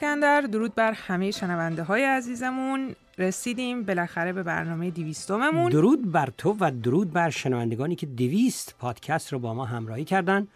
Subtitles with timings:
[0.00, 2.94] اسکندر درود بر همه شنونده های عزیزمون.
[3.18, 9.32] رسیدیم بالاخره به برنامه دیویستوممون درود بر تو و درود بر شنوندگانی که دویست پادکست
[9.32, 10.48] رو با ما همراهی کردن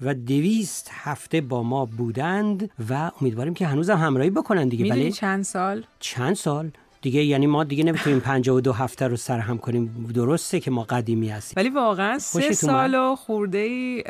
[0.00, 4.94] و دویست هفته با ما بودند و امیدواریم که هنوزم همراهی بکنن دیگه.
[4.94, 6.70] بله؟ چند سال؟ چند سال؟
[7.02, 10.12] دیگه یعنی ما دیگه نمی‌تونیم 52 هفته رو سرهم کنیم.
[10.14, 11.54] درسته که ما قدیمی هستیم.
[11.56, 14.02] ولی واقعا سه سال و خورده ای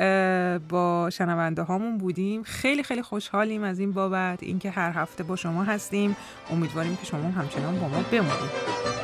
[0.68, 2.42] با شنونده هامون بودیم.
[2.42, 6.16] خیلی خیلی خوشحالیم از این بابت اینکه هر هفته با شما هستیم.
[6.50, 9.01] امیدواریم که شما همچنان با ما بمونید.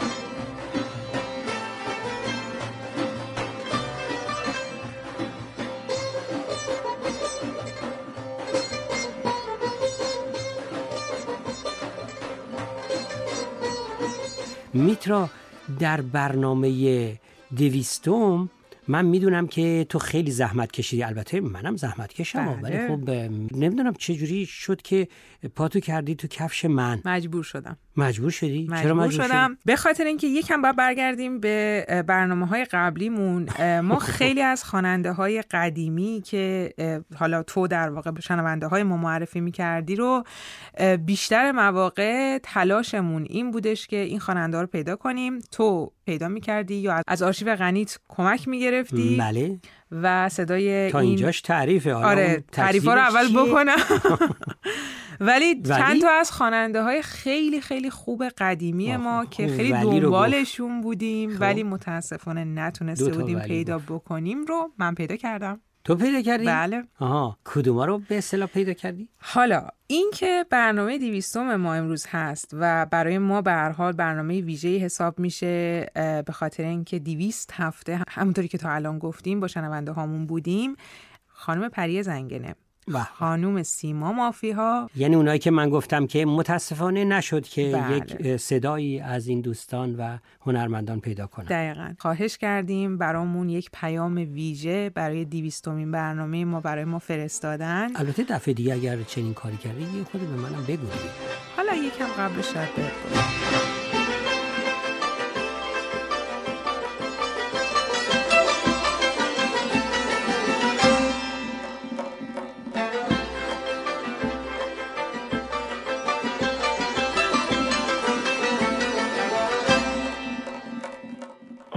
[14.78, 15.30] میترا
[15.78, 17.20] در برنامه
[17.56, 18.50] دویستم
[18.88, 21.02] من می‌دونم که تو خیلی زحمت کشیدی.
[21.02, 22.62] البته منم زحمت کشم بله.
[22.62, 23.10] ولی خب
[23.56, 25.08] نمی‌دونم چه جوری شد که
[25.56, 27.00] پاتو کردی تو کفش من.
[27.04, 27.76] مجبور شدم.
[27.98, 29.58] مجبور شدی؟ مجبور, چرا مجبور شدم.
[29.64, 33.48] به خاطر اینکه یکم باید برگردیم به برنامه های قبلیمون.
[33.88, 36.74] ما خیلی از خواننده های قدیمی که
[37.16, 40.24] حالا تو در واقع به شنونده های ما معرفی می‌کردی رو
[41.06, 45.38] بیشتر مواقع تلاشمون این بودش که این خواننده رو پیدا کنیم.
[45.52, 49.58] تو پیدا می‌کردی یا از آرشیو غنیت کمک می‌گرفتی؟ بله.
[49.92, 51.94] و صدای تا این اینجاش تعریفه.
[51.94, 53.76] آره اون تعریف رو اول؟ بکنم.
[55.20, 59.72] ولی ولی؟ چند تا از خواننده های خیلی خیلی خوب قدیمی آه، ما که خیلی.
[59.72, 61.41] دنبالشون بودیم خب.
[61.41, 63.78] ولی متاسفانه نتونسته بودیم پیدا.
[63.78, 68.72] بکنیم رو من پیدا کردم تو پیدا کردی بله آها کدوما رو به اصطلاح پیدا
[68.72, 73.92] کردی حالا این که برنامه دیویستوم ما امروز هست و برای ما به هر حال
[73.92, 79.47] برنامه ویژه‌ای حساب میشه به خاطر اینکه دیویست هفته همونطوری که تا الان گفتیم با
[79.48, 80.76] شنونده هامون بودیم
[81.26, 82.54] خانم پری زنگنه
[82.93, 84.91] و خانم سیما مافیها.
[84.97, 87.97] یعنی اونایی که من گفتم که متاسفانه نشد که بله.
[87.97, 91.47] یک صدایی از این دوستان و هنرمندان پیدا کنن.
[91.47, 91.94] دقیقا.
[91.98, 97.97] خواهش کردیم برامون یک پیام ویژه برای دیویستومین برنامه ما برای ما فرستادن.
[97.97, 100.87] البته دفعه دیگه اگر چنین کاری کردی یه خود به منم بگو.
[101.56, 102.69] حالا یکم قبل شاید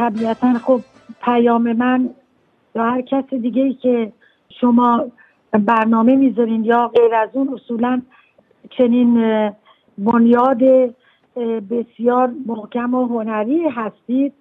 [0.02, 0.82] طبیعتا خب
[1.24, 2.10] پیام من
[2.76, 4.12] یا هر کس دیگه ای که
[4.62, 5.06] شما
[5.52, 8.02] برنامه می‌ذارین یا غیر از اون اصولا
[8.70, 9.14] چنین
[9.98, 10.60] بنیاد
[11.70, 14.34] بسیار محکم و هنری هستید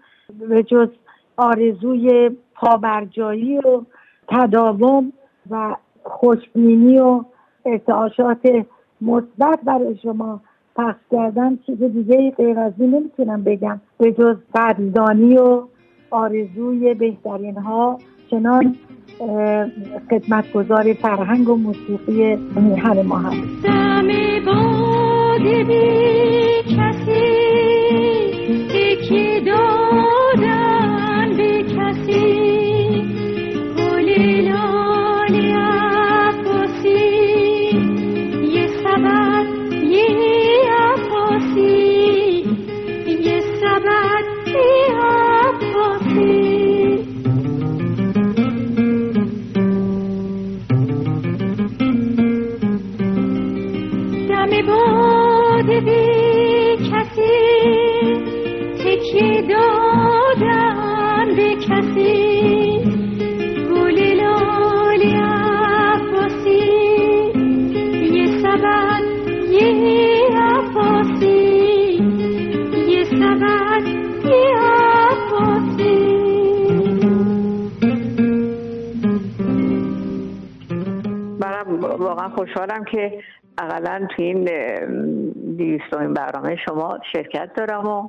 [0.49, 0.89] به جز
[1.37, 3.83] آرزوی پابرجایی و
[4.29, 5.13] تداوم
[5.51, 7.25] و خوشبینی و
[7.65, 8.67] ارتعاشات
[9.01, 10.41] مثبت برای شما
[10.77, 13.81] پخش کردن چیز دیگه غیر از این نمی‌تونم بگم.
[13.99, 15.63] به جز قدردانی و
[16.11, 17.99] آرزوی بهترین ها
[18.31, 18.77] چنان
[19.21, 19.67] اه،
[20.11, 23.31] خدمتگزار فرهنگ و موسیقی میهن ما
[26.77, 27.30] کسی.
[86.71, 88.09] شما شرکت دارم و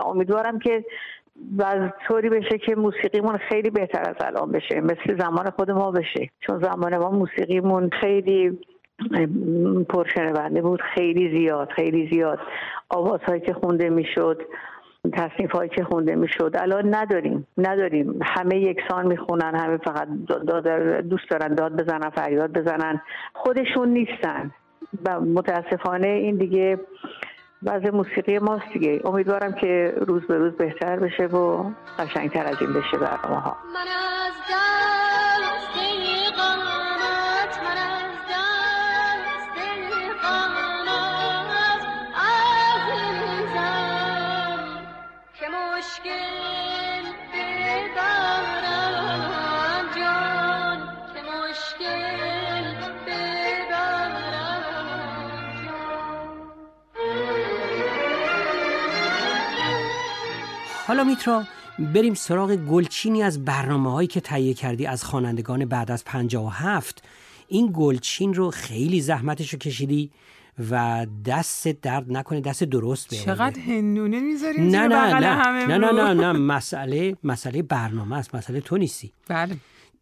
[0.00, 0.84] امیدوارم که
[1.58, 4.80] و طوری بشه که موسیقیمون خیلی بهتر از الان بشه.
[4.80, 6.30] مثل زمان خود ما بشه.
[6.40, 8.58] چون زمان ما موسیقیمون خیلی
[9.88, 10.82] پرشنونده بود.
[10.94, 12.38] خیلی زیاد خیلی زیاد.
[12.88, 14.42] آوازهایی که خونده می‌شد
[15.12, 16.56] تصنیف هایی که خونده می‌شد.
[16.58, 17.46] الان نداریم.
[17.58, 18.20] نداریم.
[18.22, 20.08] همه یکسان می‌خونن همه فقط
[21.08, 21.54] دوست دارن.
[21.54, 23.00] داد بزنن فریاد بزنن.
[23.34, 24.50] خودشون نیستن.
[25.06, 26.80] و متاسفانه این دیگه
[27.62, 29.00] وضع موسیقی ماست دیگه.
[29.04, 33.56] امیدوارم که روز به روز بهتر بشه و قشنگتر از این بشه برنامه ها
[60.86, 61.44] حالا میترا
[61.78, 67.02] بریم سراغ گلچینی از برنامه هایی که تهیه کردی از خوانندگان بعد از 57
[67.48, 70.10] این گلچین رو خیلی زحمتش رو کشیدی
[70.70, 75.66] و دست درد نکنه دست درست به چقدر هندونه می‌ذاری نه نه نه.
[75.66, 76.32] نه نه نه نه.
[76.32, 78.34] مسئله مسئله برنامه است.
[78.34, 79.12] مسئله تو نیستی.
[79.28, 79.56] بله.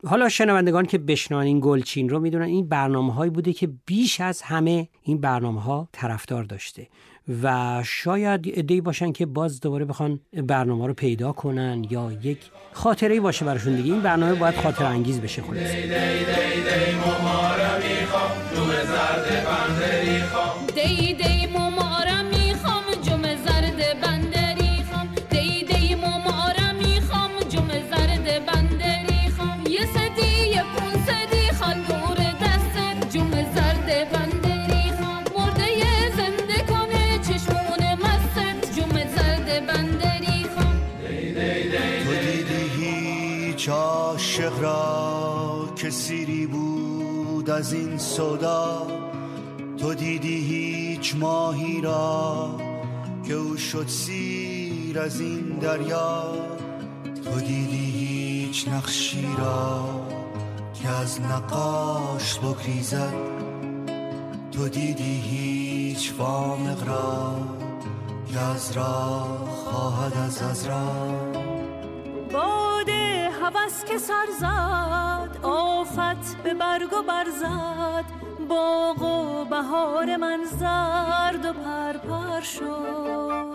[0.06, 4.42] حالا شنوندگان که بشنون این گلچین رو می‌دونن این برنامه هایی بوده که بیش از
[4.42, 6.86] همه این برنامه ها طرفدار داشته
[7.42, 12.38] و شاید ادهی باشن که باز دوباره بخوان برنامه رو پیدا کنن یا یک
[12.72, 13.92] خاطره باشه براشون دیگه.
[13.92, 15.70] این برنامه باید خاطر انگیز بشه خلاص
[47.56, 48.86] از این صدا
[49.78, 52.60] تو دیدی هیچ ماهی را
[53.24, 56.34] که او شد سیر از این دریا.
[57.24, 59.84] تو دیدی هیچ نقشی را
[60.74, 63.14] که از نقاش بگریزد.
[64.52, 67.36] تو دیدی هیچ وامق را
[68.32, 69.24] که از را
[69.64, 71.23] خواهد از از را باده
[73.44, 78.04] هوس که سر زد آفت به برگ و برزد
[78.48, 83.54] باغ و بهار من زرد و پرپر شد.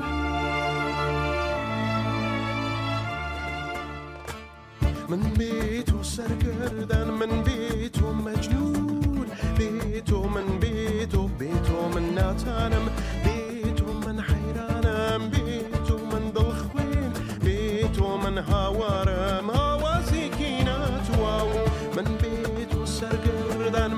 [5.09, 9.25] من به تو سرگردن من به تو مجنون.
[9.57, 12.89] به تو من به تو به تو من نتنم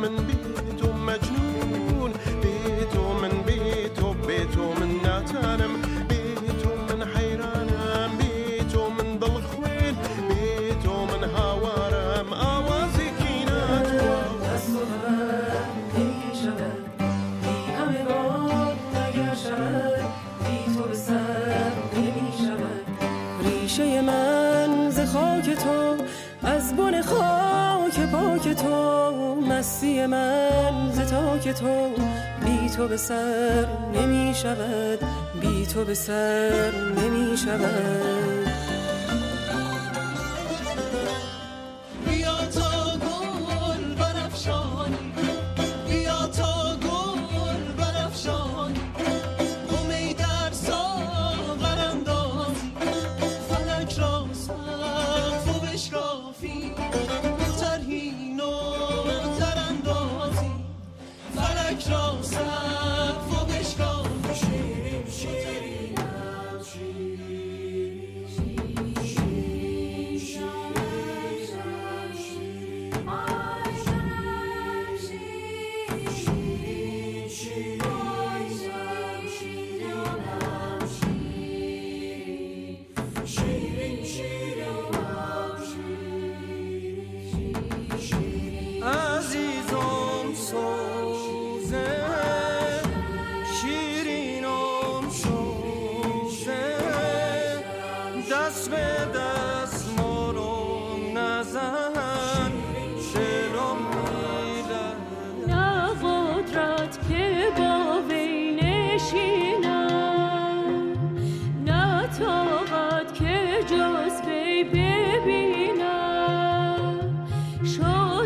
[0.01, 0.40] من بی
[29.81, 31.89] مستی من ز تاک تو
[32.45, 34.99] بی تو به سر نمی شود
[35.41, 38.30] بی تو به سر نمی شود.
[61.79, 62.70] close up.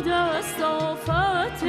[0.06, 1.64] da صافت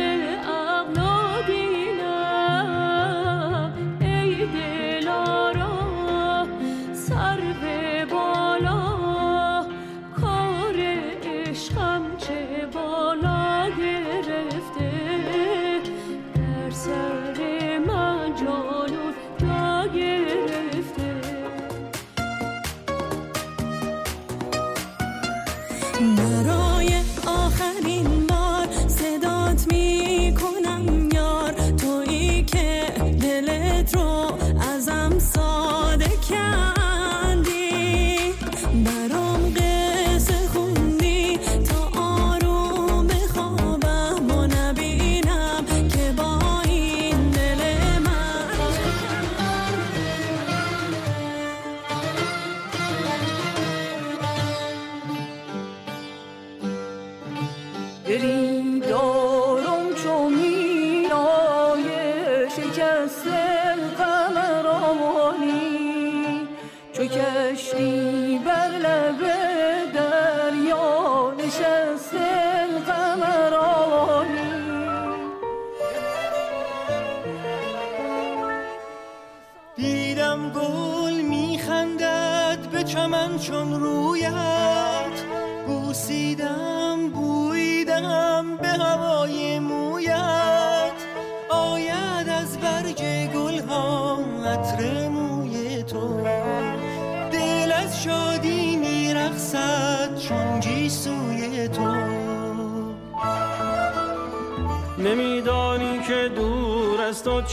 [58.27, 58.56] free.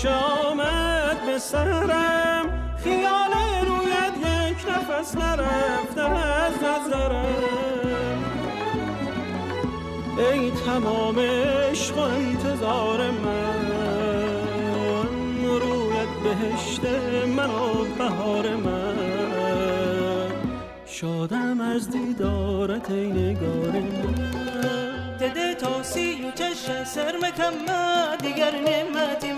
[0.04, 2.76] تو چامد به سرم.
[2.84, 3.32] خیال
[3.68, 8.24] رویت یک نفس نرفته از نظرم.
[10.18, 13.64] ای تمام عشق و انتظار من
[15.44, 16.86] رویت بهشت
[17.36, 18.94] من و بهار من.
[20.86, 24.44] شادم از دیدارت ای نگار من.
[25.20, 29.33] تده تاسی و چش سر مکمه دیگر نعمتی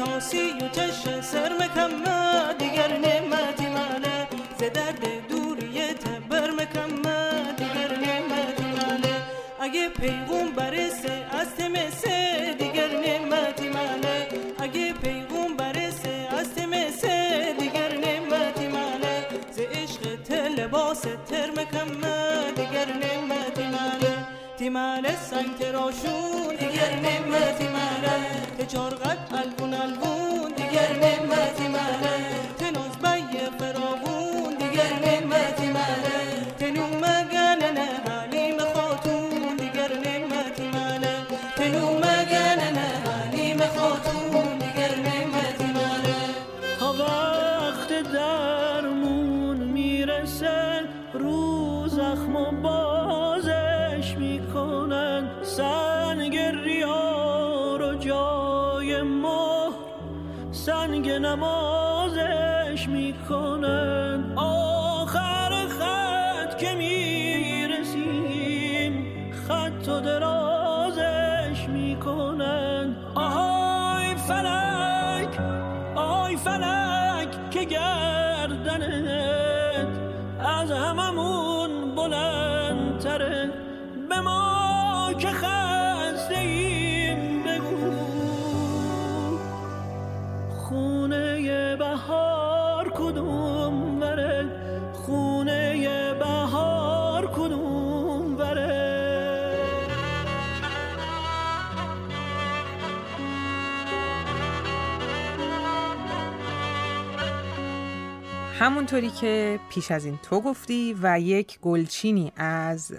[0.00, 4.28] تاسی و چش سر مکمه دیگر نعمتی منه
[4.58, 9.14] ز درد دوریت بر مکمه دیگر نعمتی منه
[9.60, 14.28] اگه پیغون برسه از تمسه دیگر نعمتی منه
[14.58, 22.88] اگه پیغون برسه از تمسه دیگر نعمتی منه ز عشق ته لباس تر مکمه دیگر
[23.02, 24.26] نعمتی منه
[24.58, 26.29] تیمانه سنگ تراشون
[26.80, 28.16] دیگر نعمتی منه
[28.58, 32.59] ته چارقت البون البون دیگر نعمتی منه
[108.60, 112.92] همونطوری که پیش از این تو گفتی و یک گلچینی از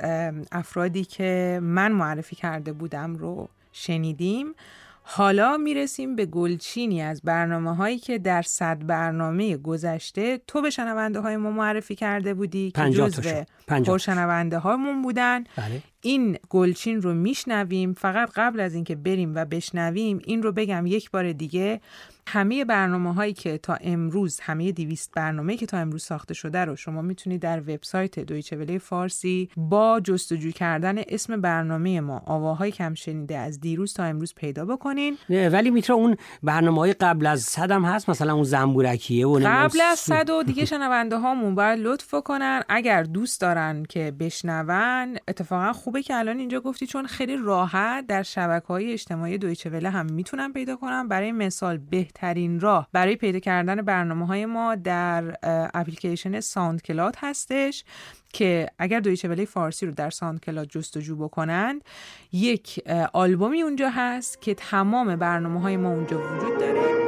[0.52, 4.54] افرادی که من معرفی کرده بودم رو شنیدیم.
[5.04, 11.20] حالا می‌رسیم به گلچینی از برنامه هایی که در صد برنامه گذشته تو به شنونده
[11.20, 13.22] های ما معرفی کرده بودی که جزو
[13.68, 15.44] پرشنونده هامون بودن.
[15.44, 15.82] بله.
[16.02, 21.12] این گلچین رو میشنویم فقط قبل از اینکه بریم و بشنویم این رو بگم یک
[21.12, 21.82] بار دیگه.
[22.28, 26.76] همه برنامه هایی که تا امروز همه دیویست برنامه که تا امروز ساخته شده رو
[26.76, 32.94] شما می‌تونید در وبسایت دویچه وله فارسی با جستجو کردن اسم برنامه ما آواهای کم
[32.94, 35.18] شنیده از دیروز تا امروز پیدا بکنین.
[35.30, 40.00] ولی میتره اون برنامه های قبل از صدم هست مثلا اون زنبورکیه و قبل از
[40.00, 46.04] صد و دیگه شنونده هامون باید لطف کنن اگر دوست دارن که بشنون اتفاقا خوبه
[46.04, 50.54] که الان اینجا گفتی چون خیلی راحت در شبکه های اجتماعی دویچه وله هم می‌تونن
[50.54, 51.08] پیدا کنن.
[51.08, 55.38] برای مثال بهترین راه برای پیدا کردن برنامه های ما در
[55.74, 57.84] اپلیکیشن SoundCloud هستش
[58.34, 61.82] که اگر دویچه وله فارسی رو در SoundCloud جستجو بکنند
[62.32, 62.84] یک
[63.14, 67.01] آلبومی اونجا هست که تمام برنامه های ما اونجا وجود داره.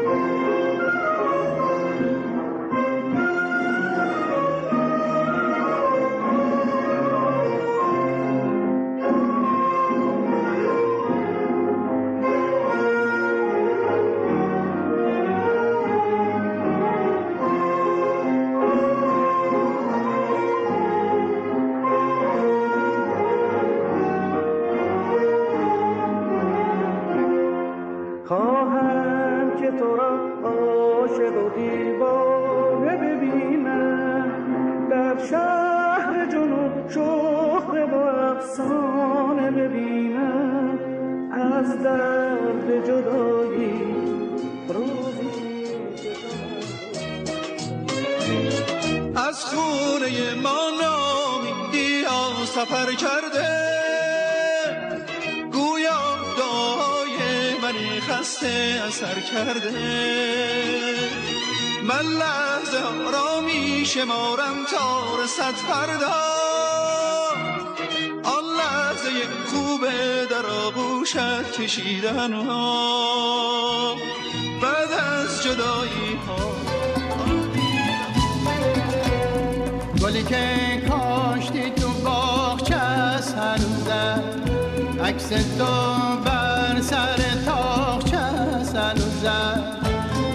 [41.31, 43.95] از درد جدایی
[44.67, 45.65] روزی
[49.15, 52.05] از خونه ما نامیدی
[52.45, 53.49] سفر کرده.
[55.51, 56.01] گویا
[56.37, 57.17] دعای
[57.61, 59.71] منی خسته اثر کرده.
[61.83, 66.42] من لحظه را می شمارم تا رسد فردا.
[69.03, 73.95] لحظه خوبه در آغوشت کشیدن ها
[74.61, 76.51] بعد از جدایی ها.
[80.01, 84.23] گلی که کاشتی تو باغچه است هنوزه.
[85.03, 85.65] عکس تو
[86.25, 89.63] بر سر تاخچه است هنوزه.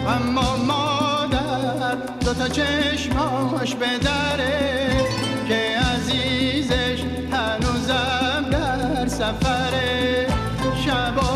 [0.09, 1.95] اما مادر
[2.25, 4.88] دوتا چشماش به دره
[9.19, 10.27] در سفره
[10.85, 11.28] شبا.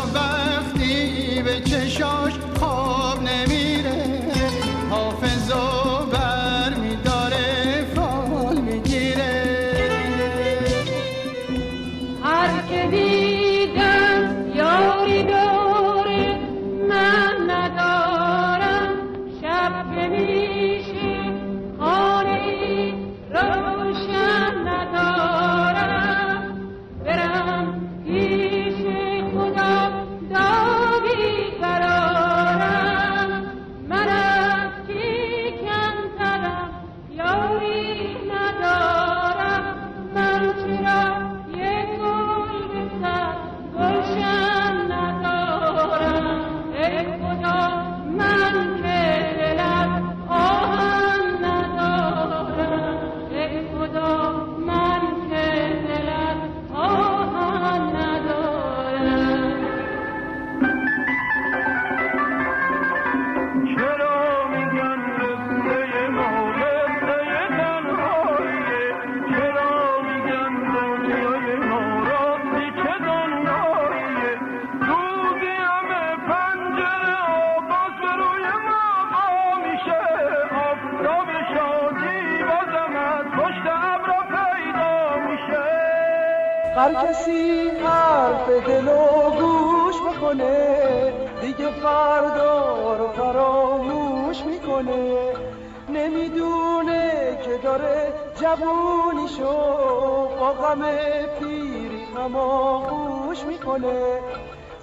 [98.43, 99.53] داره جوونیشو
[100.39, 100.81] با غم
[101.39, 104.19] پیری هماغوش می‌کنه.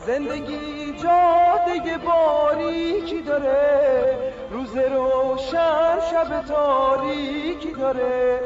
[0.07, 4.19] زندگی جاده باریکی داره.
[4.51, 8.41] روز روشن شب تاریکی داره.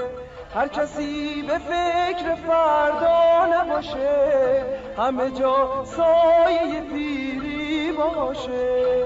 [0.55, 4.65] هر کسی به فکر فردا نباشه.
[4.99, 9.05] همه جا سایه پیری باشه.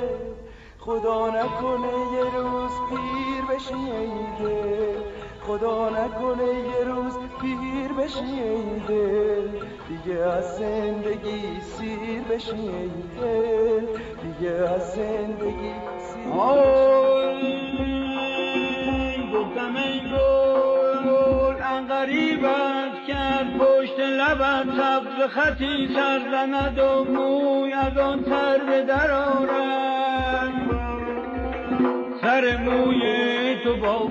[0.78, 5.27] خدا نکنه یه روز پیر بشی ای دل.
[5.48, 8.40] خدا نکنه یه روز پیر بشی
[8.88, 9.48] دل.
[9.88, 12.70] دیگه از زندگی سیر بشی
[13.20, 13.86] دل.
[14.22, 16.30] دیگه از زندگی سیر
[19.32, 27.98] گفتم ای گل ان غریبت کرد پشت لبت سبز خطی سر زند و موی از
[27.98, 29.98] آن تر به در آرد.
[32.22, 34.08] سر موی تو با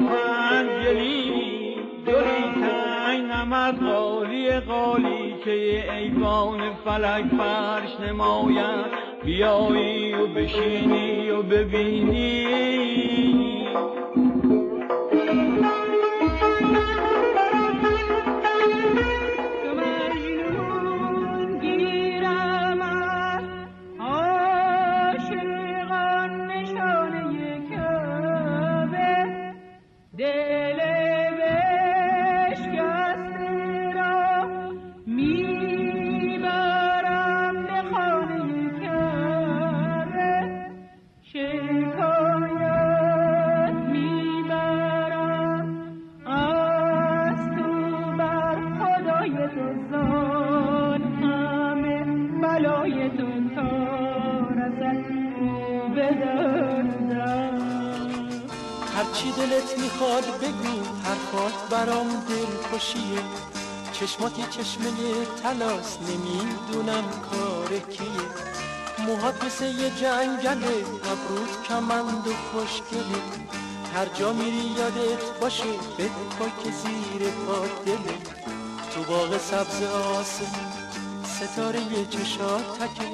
[3.68, 8.86] نمد قالی قالی که ایوان فلک فرش نماید.
[9.26, 12.48] بیایی و بشینی و ببینی.
[62.78, 63.22] خوشیه.
[63.94, 64.92] چشماتی چشمه
[65.44, 68.28] تلاس نمی‌دونم کار کیه.
[69.06, 70.76] موهات مثل یه جنگله
[71.12, 73.22] ابرود کمند و خوشگله.
[73.96, 75.64] هر جا میری یادت باشه
[75.98, 78.18] بپا که زیر پا دله.
[78.92, 80.72] تو باغ سبز آسمون
[81.36, 83.10] ستاره یه چشات تکه.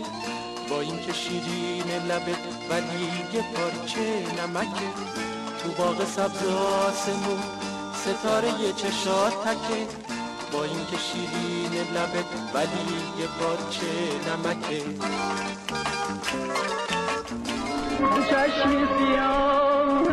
[0.70, 4.90] با این که شیرین لبت ولی یه پارچه نمکه.
[5.64, 7.40] تو باغ سبز آسمون
[8.04, 9.88] ستاره چشات تکه.
[10.52, 13.92] با اینکه شیرین لبت ولی یه پارچه
[14.30, 14.82] نمکه.
[18.30, 20.04] چشم سیاه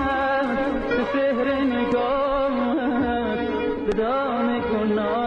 [0.88, 2.50] به سهر نگاه
[3.98, 5.19] دام گناه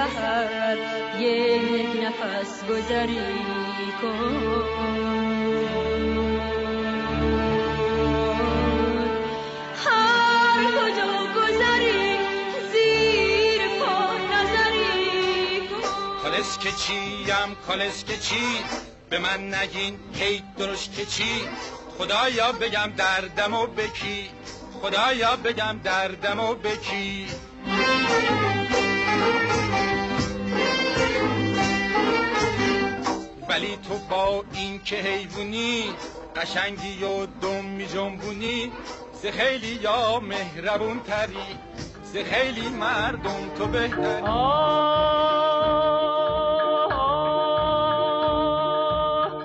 [0.00, 0.78] سحر
[1.18, 3.18] یک نفس گذری
[4.02, 4.90] کن.
[16.60, 18.34] که چیم کالس که چی
[19.10, 21.42] به من نگین هی درش که چی
[21.98, 24.30] خدایا بگم دردم و بکی
[24.82, 27.26] خدایا بگم دردم و بکی
[33.60, 35.84] ولی تو با این که حیوونی
[36.36, 38.72] قشنگی و دم می جنبونی
[39.12, 41.58] ز خیلی یا مهربون تری
[42.02, 44.24] ز خیلی مردم تو بهتری.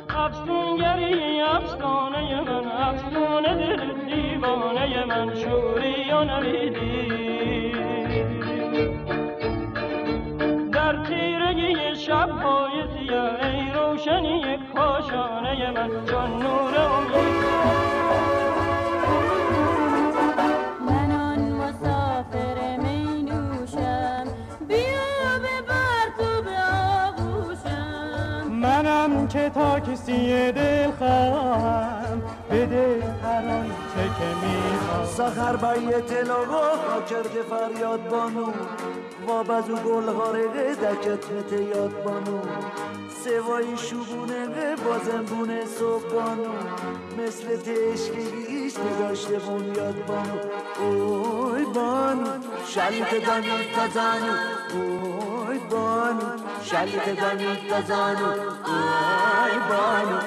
[0.10, 6.23] افسونگری افسانه من افسونه دل دیوانه من شوری و
[29.35, 32.21] که تاکسی دل خواهم
[32.51, 38.47] بده هر آنچه که سخر بیت لاغا کرده فریاد بانو
[39.27, 42.41] و بزو گل هارگه دکت یاد بانو.
[43.25, 46.53] سوای شوبونه بازم بونه صبح بانو
[47.17, 50.38] مثل تشکیش نگاشته بنیاد بانو.
[50.79, 52.27] اوی بانو
[52.67, 54.33] شلیت دانید تا زانو
[54.73, 56.29] اوی بانو
[56.63, 58.29] شلیت دانید تا زانو
[58.65, 60.17] اوی بانو.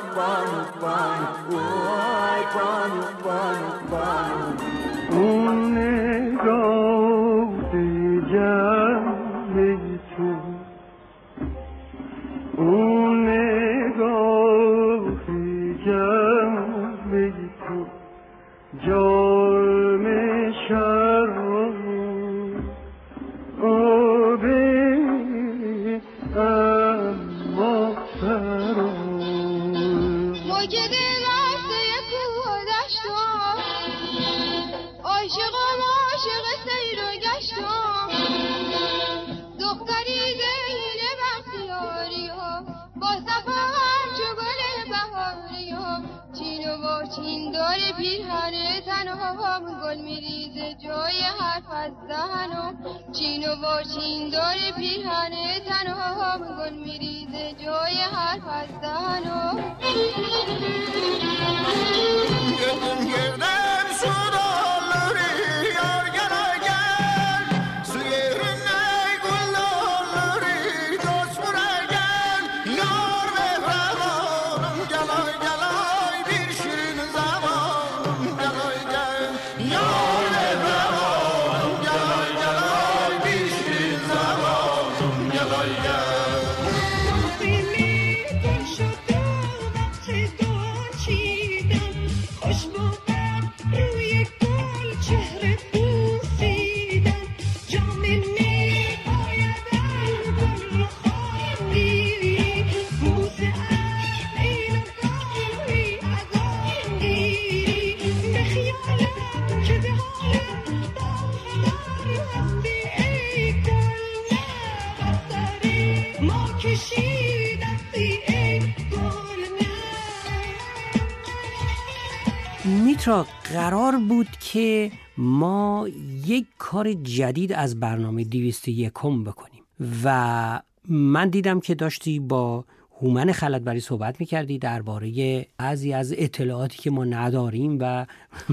[122.68, 125.88] میترا قرار بود که ما
[126.26, 129.62] یک کار جدید از برنامه 201 بکنیم.
[130.04, 132.64] و من دیدم که داشتی با
[133.00, 138.06] هومن خلطبری صحبت می‌کردی درباره بعضی از اطلاعاتی که ما نداریم و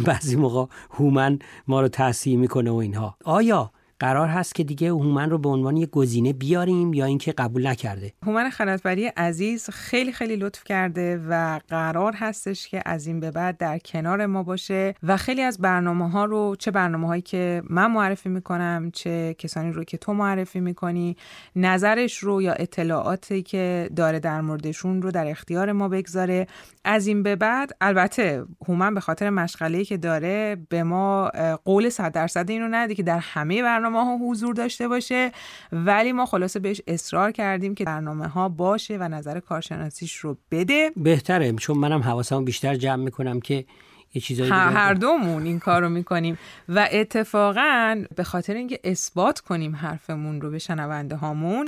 [0.05, 3.17] بعضی موقع هومن ما رو تحصیل می‌کنه و اینها.
[3.23, 7.67] آیا قرار هست که دیگه هومن رو به عنوان یک گزینه بیاریم یا اینکه قبول
[7.67, 8.13] نکرده.
[8.25, 13.57] هومن خلطبری عزیز خیلی خیلی لطف کرده و قرار هستش که از این به بعد
[13.57, 17.91] در کنار ما باشه و خیلی از برنامه ها رو چه برنامه هایی که من
[17.91, 21.17] معرفی می‌کنم چه کسانی رو که تو معرفی می‌کنی
[21.55, 26.47] نظرش رو یا اطلاعاتی که داره در موردشون رو در اختیار ما بگذاره.
[26.83, 31.31] از این به بعد البته هومن به خاطر مشغله که داره به ما
[31.65, 35.31] قول صد درصد اینو نده که در همه برنامه ها حضور داشته باشه
[35.71, 40.91] ولی ما خلاصه بهش اصرار کردیم که برنامه ها باشه و نظر کارشناسیش رو بده.
[40.97, 43.65] بهتره چون منم حواسمو بیشتر جمع می‌کنم که
[44.15, 46.37] یه چیزایی هر, دیگه- هر دومون این کار رو می‌کنیم.
[46.69, 51.65] و اتفاقا به خاطر اینکه اثبات کنیم حرفمون رو به شنونده هامون.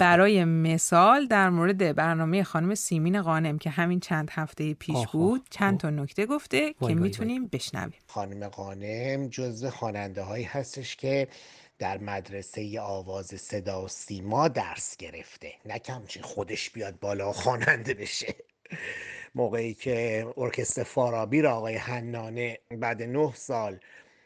[0.00, 5.10] برای مثال در مورد برنامه خانم سیمین قانم که همین چند هفته پیش آها.
[5.12, 7.94] بود چند تا نکته گفته وای که وای می‌تونیم بشنویم.
[8.06, 11.28] خانم قانم جزو خواننده هایی هستش که
[11.78, 15.52] در مدرسه آواز صدا و سیما درس گرفته.
[15.66, 18.34] نه کمچین خودش بیاد بالا و خواننده بشه.
[19.36, 23.80] موقعی که ارکستر فارابی را آقای حنانه بعد نه سال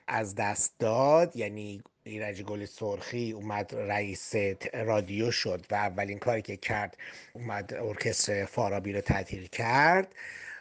[0.09, 4.35] از دست داد یعنی ایرج گل سرخی اومد رئیس
[4.75, 6.97] رادیو شد و اولین کاری که کرد
[7.33, 10.15] اومد ارکستر فارابی رو تعطیل کرد.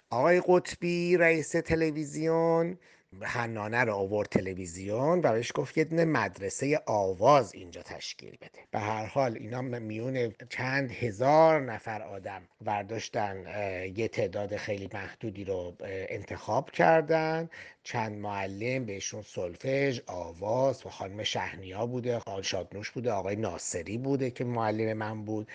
[0.10, 2.78] آقای قطبی رئیس تلویزیون
[3.22, 8.60] حنانه رو آورد تلویزیون و بهش گفت یه مدرسه آواز اینجا تشکیل بده.
[8.72, 15.44] به هر حال اینا میون چند هزار نفر آدم ورداشتن اه، یه تعداد خیلی محدودی
[15.44, 17.50] رو انتخاب کردن.
[17.84, 24.32] چند معلم بهشون سلفژ آواز و خانم شهنیا بوده خانم شادنوش بوده آقای ناصری بوده
[24.32, 25.48] که معلم من بود.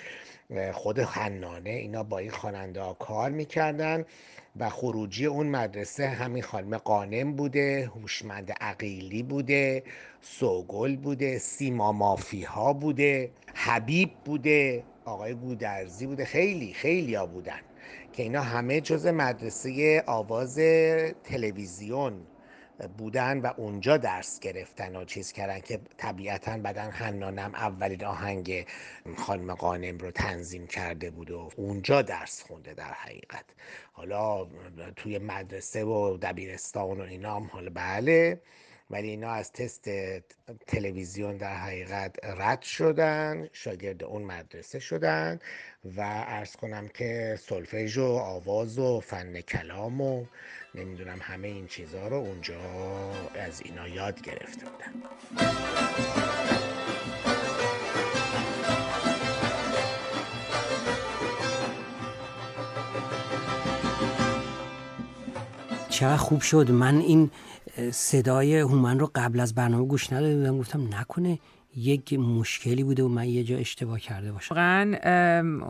[0.73, 4.05] خود حنانه اینا با این خواننده ها کار می‌کردن
[4.57, 9.85] و خروجی اون مدرسه همین خانم قانم بوده هوشمند عقیلی بوده
[10.21, 17.61] سوگل بوده سیما مافی ها بوده حبیب بوده آقای گودرزی بوده خیلی خیلی ها بودن
[18.13, 20.59] که اینا همه جز مدرسه آواز
[21.25, 22.27] تلویزیون
[22.99, 28.67] بودن و اونجا درس گرفتن و چیز کردن که طبیعتا بعدا حنانم اولین آهنگ
[29.17, 33.45] خانم قانم رو تنظیم کرده بود و اونجا درس خونده در حقیقت.
[33.93, 34.47] حالا
[34.97, 38.41] توی مدرسه و دبیرستان و اینا هم حالا بله.
[38.91, 39.91] ولی اینا از تست
[40.67, 45.39] تلویزیون در حقیقت رد شدن شاگرد اون مدرسه شدن
[45.97, 50.25] و ارز کنم که سلفژ و آواز و فن کلام و
[50.75, 52.61] نمی‌دونم همه این چیزها رو اونجا
[53.35, 55.09] از اینا یاد گرفته بودن.
[65.91, 66.71] چقدر خوب شد.
[66.71, 67.31] من این
[67.93, 71.39] صدای هومن رو قبل از برنامه گوش نداده بودم گفتم نکنه
[71.77, 74.55] یک مشکلی بوده و من یه جا اشتباه کرده باشم.
[74.55, 74.97] واقعا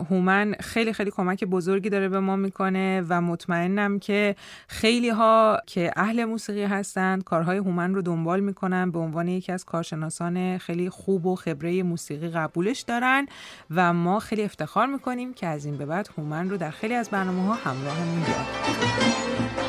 [0.09, 4.35] هومن خیلی خیلی کمک بزرگی داره به ما می‌کنه و مطمئنم که
[4.67, 9.65] خیلی ها که اهل موسیقی هستند کارهای هومن رو دنبال می‌کنن به عنوان یکی از
[9.65, 13.27] کارشناسان خیلی خوب و خبره موسیقی قبولش دارن
[13.71, 17.09] و ما خیلی افتخار می‌کنیم که از این به بعد هومن رو در خیلی از
[17.09, 19.64] برنامه ها همراهمون داریم.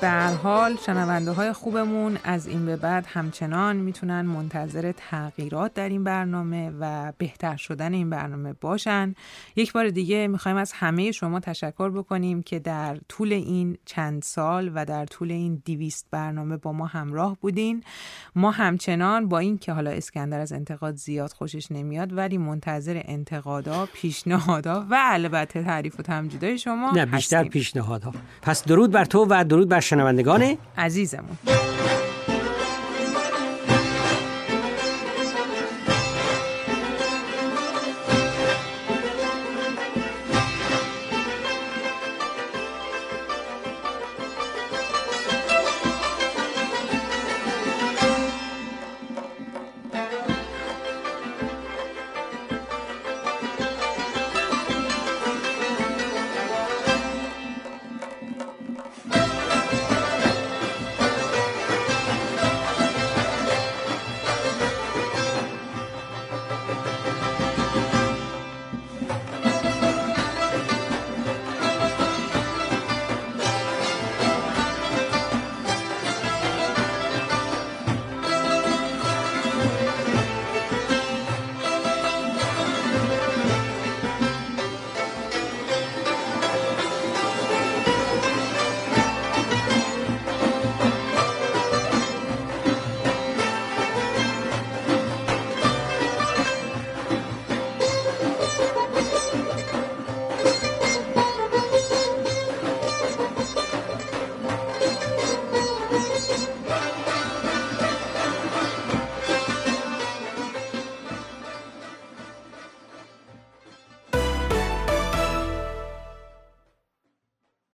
[0.00, 5.88] به هر حال شنونده های خوبمون از این به بعد همچنان می‌تونن منتظر تغییرات در
[5.88, 9.14] این برنامه و بهتر شدن این برنامه باشن.
[9.56, 14.72] یک بار دیگه می‌خوایم از همه شما تشکر بکنیم که در طول این چند سال
[14.74, 17.84] و در طول این دیویست برنامه با ما همراه بودین.
[18.36, 23.88] ما همچنان با این که حالا اسکندر از انتقاد زیاد خوشش نمیاد ولی منتظر انتقادا
[23.92, 27.44] پیشنهادا و البته تعریف و تمجیدهای شما نه بیشتر.
[27.44, 28.12] پیشنهادها.
[28.42, 31.38] پس درود بر تو و درود بر شنوندگان عزیزمون.